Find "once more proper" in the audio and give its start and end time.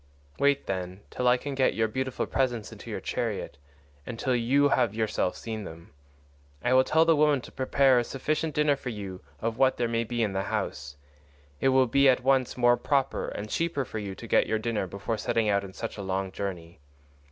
12.23-13.27